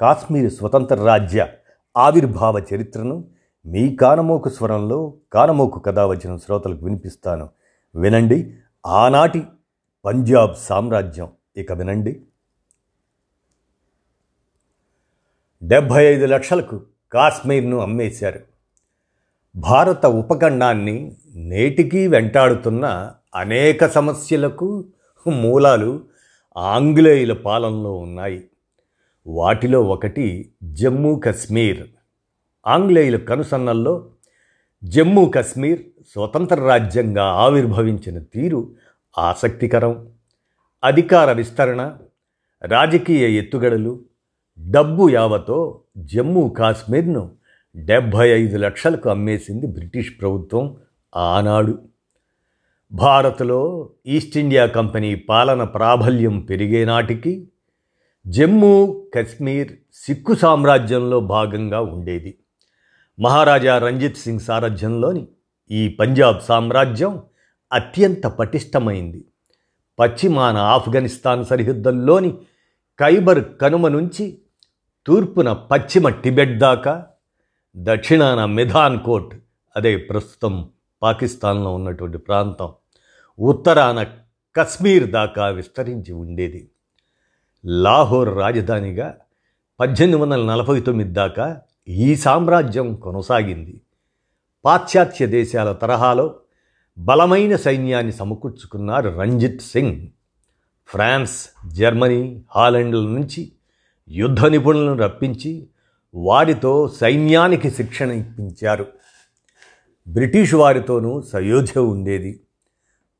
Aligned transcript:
కాశ్మీర్ 0.00 0.52
స్వతంత్ర 0.52 0.94
రాజ్య 0.94 1.48
ఆవిర్భావ 1.96 2.62
చరిత్రను 2.74 3.24
మీ 3.66 3.96
కానమోకు 3.96 4.48
స్వరంలో 4.48 5.14
కానమోకు 5.32 5.78
కథ 5.78 5.98
వచ్చిన 5.98 6.36
శ్రోతలకు 6.36 6.84
వినిపిస్తాను. 6.84 7.48
వినండి 7.96 8.54
ఆనాటి 8.86 9.42
పంజాబ్ 10.04 10.54
సామ్రాజ్యం. 10.56 11.28
ఇక 11.56 11.72
వినండి. 11.72 12.22
డెబ్భై 15.62 16.04
ఐదు 16.04 16.26
లక్షలకు 16.26 16.80
కాశ్మీర్ను 17.12 17.78
అమ్మేశారు. 17.78 18.40
భారత 19.56 20.06
ఉపఖండాన్ని 20.06 21.16
నేటికీ 21.34 22.06
వెంటాడుతున్న 22.06 23.14
అనేక 23.34 23.86
సమస్యలకు 23.86 24.84
మూలాలు 25.26 26.00
ఆంగ్లేయుల 26.56 27.32
పాలనలో 27.32 27.96
ఉన్నాయి. 27.96 28.48
వాటిలో 29.28 29.82
ఒకటి 29.82 30.52
జమ్మూ 30.62 31.16
కశ్మీర్. 31.16 31.86
ఆంగ్లేయుల 32.66 33.16
కనుసన్నల్లో 33.16 34.10
జమ్మూ 34.84 35.30
కశ్మీర్ 35.34 35.82
స్వతంత్ర 36.12 36.54
రాజ్యంగా 36.54 37.24
ఆవిర్భవించిన 37.24 38.18
తీరు 38.18 38.70
ఆసక్తికరం. 39.18 40.08
అధికార 40.84 41.32
విస్తరణ 41.32 41.96
రాజకీయ 42.64 43.28
ఎత్తుగడలు 43.28 44.00
డబ్బు 44.70 45.08
యావతో 45.08 45.80
జమ్మూ 45.98 46.48
కాశ్మీర్ను 46.48 47.30
డెబ్భై 47.76 48.28
ఐదు 48.28 48.56
లక్షలకు 48.56 49.10
అమ్మేసింది 49.10 49.66
బ్రిటిష్ 49.66 50.12
ప్రభుత్వం 50.20 50.76
ఆనాడు. 51.16 51.78
భారత్లో 52.92 53.90
ఈస్ట్ 54.06 54.38
ఇండియా 54.38 54.66
కంపెనీ 54.66 55.14
పాలన 55.14 55.64
ప్రాబల్యం 55.64 56.40
పెరిగే 56.40 56.84
నాటికి 56.84 57.48
జమ్మూ 58.28 59.06
కశ్మీర్ 59.14 59.72
సిక్కు 59.94 60.34
సామ్రాజ్యంలో 60.34 61.20
భాగంగా 61.20 61.80
ఉండేది. 61.80 62.38
మహారాజా 63.20 63.78
రంజిత్ 63.78 64.16
సింగ్ 64.16 64.40
సారథ్యంలోని 64.40 65.28
ఈ 65.70 65.88
పంజాబ్ 65.88 66.42
సామ్రాజ్యం 66.42 67.22
అత్యంత 67.72 68.26
పటిష్టమైంది. 68.26 69.24
పశ్చిమాన 69.98 70.56
ఆఫ్ఘనిస్తాన్ 70.56 71.44
సరిహద్దుల్లోని 71.44 72.38
ఖైబర్ 73.00 73.44
కనుమ 73.60 73.88
నుంచి 73.88 74.38
తూర్పున 75.06 75.52
పశ్చిమ 75.52 76.08
టిబెట్ 76.08 76.58
దాకా 76.58 77.06
దక్షిణాన 77.76 78.44
మిధాన్ 78.44 79.00
కోట్ 79.00 79.34
అదే 79.76 79.96
ప్రస్తుతం 79.96 80.68
పాకిస్తాన్లో 81.02 81.74
ఉన్నటువంటి 81.74 82.18
ప్రాంతం 82.18 82.72
ఉత్తరాన 83.38 84.02
కశ్మీర్ 84.56 85.10
దాకా 85.10 85.46
విస్తరించి 85.46 86.12
ఉండేది. 86.12 86.70
లాహోర్ 87.66 88.38
రాజధానిగా 88.38 89.16
పద్దెనిమిది 89.80 90.22
వందల 90.22 90.44
నలభై 90.44 90.80
తొమ్మిది 90.80 91.10
దాకా 91.10 91.60
ఈ 91.88 92.16
సామ్రాజ్యం 92.16 92.94
కొనసాగింది. 92.94 93.80
పాశ్చాత్య 94.64 95.26
దేశాల 95.26 95.72
తరహాలో 95.72 96.34
బలమైన 96.98 97.56
సైన్యాన్ని 97.56 98.12
సమకూర్చుకున్నారు 98.12 99.10
రంజిత్ 99.10 99.62
సింగ్. 99.62 100.06
ఫ్రాన్స్ 100.86 101.48
జర్మనీ 101.72 102.42
హాలండ్ల 102.56 103.00
నుంచి 103.00 103.52
యుద్ధ 104.08 104.46
నిపుణులను 104.46 104.96
రప్పించి 104.96 105.68
వారితో 106.14 106.88
సైన్యానికి 106.88 107.70
శిక్షణ 107.70 108.10
ఇప్పించారు. 108.10 108.86
బ్రిటిష్ 110.08 110.54
వారితోనూ 110.54 111.22
సయోధ్య 111.22 111.80
ఉండేది. 111.80 112.40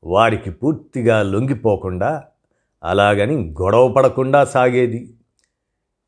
వారికి 0.03 0.51
పూర్తిగా 0.51 1.23
లొంగిపోకుండా 1.23 2.23
అలాగని 2.83 3.55
గొడవ 3.61 3.91
పడకుండా 3.91 4.45
సాగేది. 4.45 5.13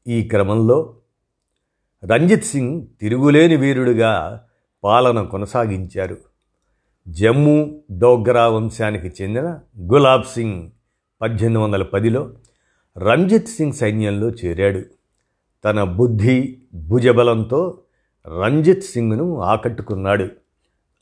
ఈ 0.07 0.23
క్రమంలో 0.23 0.95
రంజిత్ 2.05 2.43
సింగ్ 2.43 2.87
తిరుగులేని 3.01 3.55
వీరుడుగా 3.55 4.43
పాలన 4.83 5.23
కొనసాగించారు. 5.23 6.17
జమ్మూ 7.07 7.81
డోగ్రా 7.97 8.47
వంశానికి 8.47 9.23
చెందిన 9.23 9.59
గులాబ్ 9.79 10.23
సింగ్ 10.23 10.69
పద్దెనిమిది 11.21 11.63
వందల 11.63 11.83
పదిలో 11.83 12.31
రంజిత్ 12.97 13.49
సింగ్ 13.49 13.73
సైన్యంలో 13.73 14.29
చేరాడు. 14.29 14.81
తన 15.65 15.83
బుద్ధి 15.83 16.61
భుజబలంతో 16.73 17.79
రంజిత్ 18.41 18.83
సింగ్ను 18.83 19.41
ఆకట్టుకున్నాడు. 19.41 20.27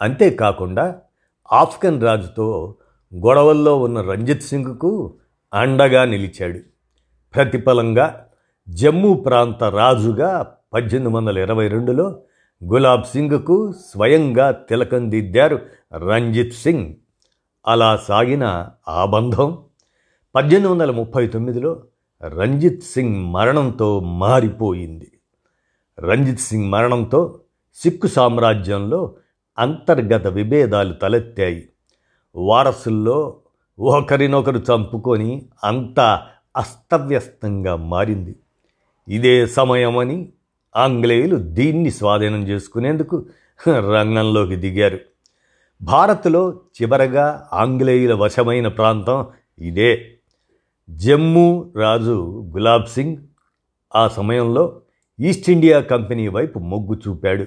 అంతేకాకుండా 0.02 1.02
ఆఫ్ఘన్ 1.52 2.02
రాజుతో 2.02 2.76
గొడవల్లో 3.16 3.80
ఉన్న 3.80 4.02
రంజిత్ 4.02 4.44
సింగ్కు 4.44 5.14
అండగా 5.54 6.06
నిలిచాడు. 6.06 6.60
ప్రతిఫలంగా 7.36 8.28
జమ్మూ 8.70 9.14
ప్రాంత 9.14 9.64
రాజుగా 9.64 10.56
పద్దెనిమిది 10.74 11.16
వందల 11.16 11.38
ఇరవై 11.38 11.68
రెండులో 11.68 12.22
గులాబ్ 12.64 13.04
సింగ్కు 13.04 13.72
స్వయంగా 13.72 14.52
తిలకం 14.52 15.12
దిద్దారు 15.12 15.60
రంజిత్ 15.98 16.54
సింగ్. 16.54 16.96
అలా 17.68 17.98
సాగిన 17.98 18.70
ఆ 18.88 19.06
బంధం 19.06 19.58
పద్దెనిమిది 20.36 20.74
వందల 20.74 20.92
ముప్పై 20.92 21.28
తొమ్మిదిలో 21.28 21.84
రంజిత్ 22.28 22.84
సింగ్ 22.84 23.34
మరణంతో 23.34 24.00
మారిపోయింది. 24.00 25.12
రంజిత్ 26.00 26.40
సింగ్ 26.40 26.72
మరణంతో 26.72 27.40
సిక్కు 27.76 28.08
సామ్రాజ్యంలో 28.08 29.16
అంతర్గత 29.60 30.28
విభేదాలు 30.28 30.94
తలెత్తాయి. 30.94 31.70
వారసుల్లో 32.36 33.39
ఒకరినొకరు 33.80 34.58
చంపుకొని 34.58 35.46
అంతా 35.64 36.28
అస్తవ్యస్తంగా 36.58 37.76
మారింది. 37.76 38.36
ఇదే 39.08 39.48
సమయమని 39.48 40.30
ఆంగ్లేయులు 40.76 41.36
దీన్ని 41.36 41.92
స్వాధీనం 41.92 42.48
చేసుకునేందుకు 42.48 43.26
రంగంలోకి 43.70 44.56
దిగారు. 44.56 45.00
భారత్లో 45.82 46.60
చివరగా 46.82 47.48
ఆంగ్లేయుల 47.54 48.14
వశమైన 48.14 48.68
ప్రాంతం 48.68 49.26
ఇదే. 49.60 50.12
జమ్మూ 50.90 51.72
రాజు 51.76 52.46
గులాబ్ 52.56 52.86
సింగ్ 52.86 53.18
ఆ 53.96 54.08
సమయంలో 54.08 54.82
ఈస్ట్ 55.20 55.50
ఇండియా 55.50 55.80
కంపెనీ 55.80 56.28
వైపు 56.28 56.60
మొగ్గు 56.60 57.00
చూపాడు. 57.08 57.46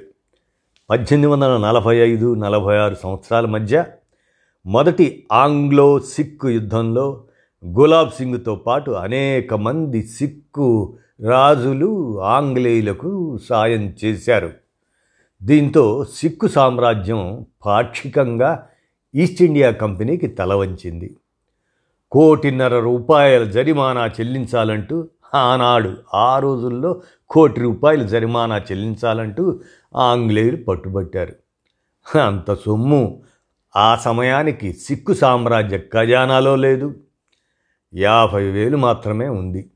పద్దెనిమిది 0.90 1.26
వందల 1.26 1.56
నలభై 1.56 1.96
ఐదు 1.96 2.34
నలభై 2.34 2.76
ఆరు 2.76 2.94
సంవత్సరాల 2.94 3.46
మధ్య 3.46 3.84
మొదటి 4.66 5.26
ఆంగ్లో 5.32 6.00
సిక్కు 6.00 6.48
యుద్ధంలో 6.48 7.24
గులాబ్ 7.66 8.10
సింగ్తో 8.10 8.54
పాటు 8.54 8.90
అనేక 8.90 9.54
మంది 9.54 10.06
సిక్కు 10.06 10.96
రాజులు 11.28 12.20
ఆంగ్లేయులకు 12.22 13.38
సాయం 13.38 13.94
చేశారు. 14.04 14.50
దీంతో 15.42 16.06
సిక్కు 16.14 16.48
సామ్రాజ్యం 16.48 17.46
పాక్షికంగా 17.66 18.66
ఈస్ట్ 19.14 19.42
ఇండియా 19.42 19.70
కంపెనీకి 19.70 20.26
తలవంచింది 20.26 21.16
కోటిన్నర 22.12 22.78
రూపాయల 22.80 23.44
జరిమానా 23.44 24.06
చెల్లించాలంటూ 24.06 25.08
ఆనాడు 25.34 25.96
ఆ 26.14 26.38
రోజుల్లో 26.38 27.02
కోటి 27.30 27.60
రూపాయల 27.60 28.02
జరిమానా 28.02 28.58
చెల్లించాలంటూ 28.58 29.60
ఆంగ్లేయులు 29.96 30.56
పట్టుబట్టారు. 30.56 31.32
అంత 32.18 32.54
సొమ్ము 32.54 33.22
ఆ 33.76 33.96
సమయానికి 33.96 34.72
సిక్కు 34.72 35.14
సామ్రాజ్య 35.14 35.78
ఖజానాలో 35.78 36.56
లేదు. 36.56 36.94
యాభై 37.94 38.50
వేలు 38.50 38.76
మాత్రమే 38.76 39.28
ఉంది. 39.28 39.70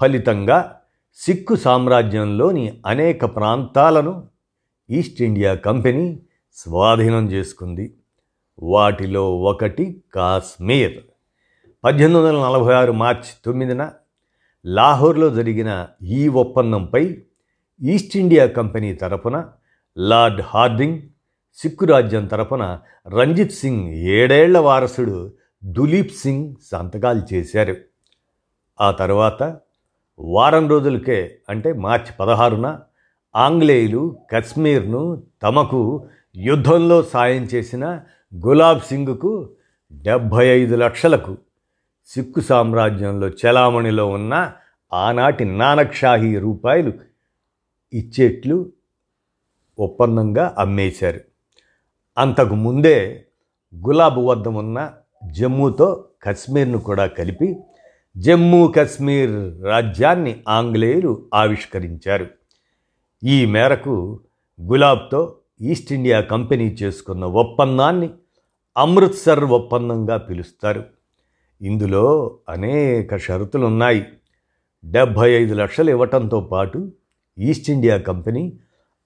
ఫలితంగా 0.00 0.80
సిక్కు 1.14 1.56
సామ్రాజ్యంలోని 1.56 2.80
అనేక 2.86 3.36
ప్రాంతాలను 3.36 4.28
ఈస్ట్ 4.90 5.22
ఇండియా 5.22 5.54
కంపెనీ 5.54 6.18
స్వాధీనం 6.52 7.32
చేసుకుంది. 7.32 7.94
వాటిలో 8.62 9.38
ఒకటి 9.38 10.02
కాశ్మీర్. 10.14 11.02
పద్దెనిమిది 11.84 12.26
వందల 12.26 12.38
నలభై 12.38 12.74
ఆరు 12.74 12.92
మార్చి 12.92 13.30
తొమ్మిదిన 13.44 13.90
లాహోర్లో 14.66 15.30
జరిగిన 15.30 15.86
ఈ 16.02 16.28
ఒప్పందంపై 16.28 17.16
ఈస్ట్ 17.82 18.16
ఇండియా 18.16 18.46
కంపెనీ 18.46 18.94
తరపున 18.94 19.48
లార్డ్ 19.98 20.42
హార్డింగ్ 20.42 21.02
సిక్కు 21.54 21.84
రాజ్యం 21.84 22.26
తరపున 22.26 22.80
రంజిత్ 23.08 23.52
సింగ్ 23.52 23.92
ఏడేళ్ళ 23.92 24.58
వారసుడు 24.58 25.32
దులీప్ 25.64 26.10
సింగ్ 26.10 26.54
సంతకాలు 26.72 27.34
చేశారు. 27.34 27.76
ఆ 28.80 28.90
తర్వాత 28.90 29.58
వారం 30.18 30.68
రోజులకే 30.68 31.38
అంటే 31.48 31.72
మార్చి 31.72 32.12
పదహారున 32.20 32.78
ఆంగ్లేయులు 33.36 34.16
కశ్మీర్ను 34.30 35.22
తమకు 35.42 36.08
యుద్ధంలో 36.36 37.02
సాయం 37.02 37.42
చేసిన 37.42 38.00
గులాబ్ 38.46 38.80
సింగ్కు 38.80 39.50
డెబ్భై 39.92 40.46
ఐదు 40.46 40.76
లక్షలకు 40.76 41.38
సిక్కు 42.06 42.40
సామ్రాజ్యంలో 42.40 43.28
చెలామణిలో 43.28 44.06
ఉన్న 44.06 44.52
ఆనాటి 44.92 45.44
నానక్షాహీ 45.44 46.38
రూపాయలు 46.38 46.92
ఇచ్చేట్లు 47.92 48.72
ఒప్పందంగా 49.78 50.54
అమ్మేశారు. 50.58 51.20
అంతకు 52.18 52.54
ముందే 52.54 53.24
గులాబ్ 53.84 54.18
వద్ద 54.18 54.48
ఉన్న 54.48 54.92
జమ్మూతో 55.30 56.04
కశ్మీర్ను 56.22 56.78
కూడా 56.78 57.06
కలిపి 57.06 57.56
జమ్మూ 58.16 58.68
కశ్మీర్ 58.68 59.64
రాజ్యాన్ని 59.64 60.40
ఆంగ్లేయులు 60.48 61.26
ఆవిష్కరించారు. 61.34 62.26
ఈ 63.24 63.46
మేరకు 63.46 64.20
గులాబ్తో 64.62 65.36
ఈస్ట్ 65.62 65.92
ఇండియా 65.92 66.20
కంపెనీ 66.20 66.64
చేసుకున్న 66.64 67.24
ఒప్పందాన్ని 67.24 68.10
అమృత్సర్ 68.76 69.44
ఒప్పందంగా 69.44 70.16
పిలుస్తారు. 70.16 70.84
ఇందులో 71.62 72.36
అనేక 72.48 73.16
షరతులు 73.16 73.66
ఉన్నాయి 73.66 74.04
డెబ్భై 74.84 75.30
ఐదు 75.30 75.54
లక్షలు 75.54 75.90
ఇవ్వటంతో 75.90 76.40
పాటు 76.40 76.92
ఈస్ట్ 77.38 77.70
ఇండియా 77.70 77.96
కంపెనీ 77.96 78.52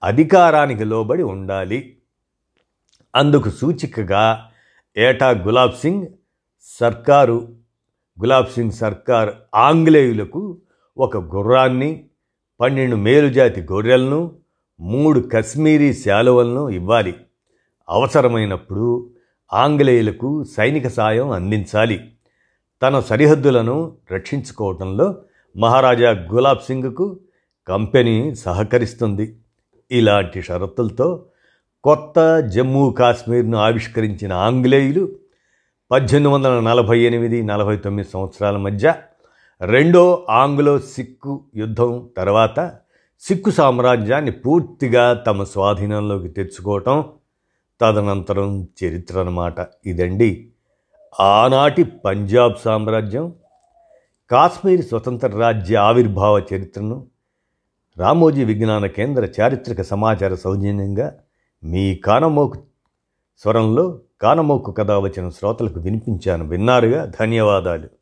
అధికారానికి 0.03 0.83
లోబడి 0.83 1.23
ఉండాలి. 1.23 1.96
అందుకు 3.15 3.49
సూచికగా 3.49 4.49
ఏటా 4.97 5.29
గులాబ్ 5.29 5.71
సింగ్ 5.71 6.07
సర్కారు 6.63 7.49
గులాబ్ 8.21 8.47
సింగ్ 8.47 8.71
సర్కార్ 8.71 9.29
ఆంగ్లేయులకు 9.55 10.57
ఒక 10.97 11.17
గుర్రాన్ని 11.17 12.05
పన్నెండు 12.59 12.95
మేలుజాతి 12.95 13.61
గొర్రెలను 13.61 14.35
మూడు 14.79 15.29
కశ్మీరీ 15.33 15.93
శాలువలను 15.93 16.69
ఇవ్వాలి. 16.69 17.15
అవసరమైనప్పుడు 17.89 19.09
ఆంగ్లేయులకు 19.53 20.43
సైనిక 20.43 20.87
సాయం 20.87 21.29
అందించాలి. 21.29 22.11
తన 22.81 22.99
సరిహద్దులను 22.99 23.97
రక్షించుకోవటంలో 24.11 25.15
మహారాజా 25.57 26.11
గులాబ్ 26.11 26.59
సింగ్కు 26.59 27.19
కంపెనీ 27.67 28.35
సహకరిస్తుంది. 28.35 29.37
ఇలాంటి 29.91 30.41
షరతులతో 30.41 31.25
కొత్త 31.83 32.39
జమ్మూ 32.39 32.89
కాశ్మీర్ను 32.89 33.57
ఆవిష్కరించిన 33.57 34.33
ఆంగ్లేయులు 34.33 35.09
పద్దెనిమిది 35.91 36.33
వందల 36.33 36.59
నలభై 36.59 36.99
ఎనిమిది 36.99 37.43
నలభై 37.43 37.77
తొమ్మిది 37.77 38.09
సంవత్సరాల 38.13 38.57
మధ్య 38.57 38.95
రెండో 39.61 40.27
ఆంగ్లో 40.29 40.79
సిక్కు 40.79 41.43
యుద్ధం 41.55 42.09
తర్వాత 42.17 42.73
సిక్కు 43.19 43.49
సామ్రాజ్యాన్ని 43.49 44.31
పూర్తిగా 44.31 45.13
తమ 45.13 45.43
స్వాధీనంలోకి 45.43 46.27
తెచ్చుకోవటం 46.27 47.05
తదనంతరం 47.81 48.67
చరిత్ర 48.83 49.19
అన్నమాట. 49.19 49.55
ఇదండి 49.85 50.47
ఆనాటి 51.19 51.83
పంజాబ్ 51.83 52.53
సామ్రాజ్యం. 52.65 53.33
కాశ్మీర్ 54.29 54.85
స్వతంత్ర 54.85 55.27
రాజ్య 55.27 55.75
ఆవిర్భావ 55.75 56.39
చరిత్రను 56.39 57.07
రామోజీ 57.97 58.43
విజ్ఞాన 58.43 58.85
కేంద్ర 58.85 59.27
చారిత్రక 59.41 59.81
సమాచార 59.81 60.35
సౌజన్యంగా 60.35 61.13
మీ 61.63 61.95
కానమోకు 61.95 62.63
స్వరంలో 63.37 63.99
కానమోకు 64.21 64.71
కథ 64.71 64.91
వచ్చిన 64.91 65.29
శ్రోతలకు 65.29 65.79
వినిపించాను. 65.79 66.47
విన్నారుగా? 66.47 67.05
ధన్యవాదాలు. 67.05 67.96